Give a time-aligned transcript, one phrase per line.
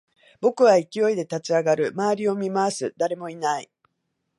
[0.39, 3.69] 僕は急いで立ち上がる、辺りを見回す、誰もいない